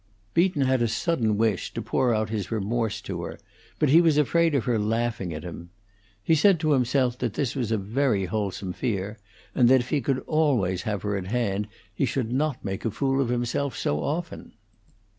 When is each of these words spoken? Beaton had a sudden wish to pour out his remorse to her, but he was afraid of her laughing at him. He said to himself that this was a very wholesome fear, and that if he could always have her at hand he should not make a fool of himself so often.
Beaton 0.33 0.63
had 0.63 0.81
a 0.81 0.87
sudden 0.87 1.37
wish 1.37 1.71
to 1.75 1.79
pour 1.83 2.11
out 2.11 2.31
his 2.31 2.49
remorse 2.51 3.01
to 3.01 3.21
her, 3.21 3.37
but 3.77 3.89
he 3.89 4.01
was 4.01 4.17
afraid 4.17 4.55
of 4.55 4.63
her 4.63 4.79
laughing 4.79 5.31
at 5.31 5.43
him. 5.43 5.69
He 6.23 6.33
said 6.33 6.59
to 6.61 6.71
himself 6.71 7.19
that 7.19 7.35
this 7.35 7.55
was 7.55 7.71
a 7.71 7.77
very 7.77 8.25
wholesome 8.25 8.73
fear, 8.73 9.19
and 9.53 9.69
that 9.69 9.81
if 9.81 9.89
he 9.91 10.01
could 10.01 10.17
always 10.25 10.81
have 10.89 11.03
her 11.03 11.15
at 11.17 11.27
hand 11.27 11.67
he 11.93 12.05
should 12.05 12.31
not 12.31 12.65
make 12.65 12.83
a 12.83 12.89
fool 12.89 13.21
of 13.21 13.29
himself 13.29 13.77
so 13.77 13.99
often. 14.01 14.53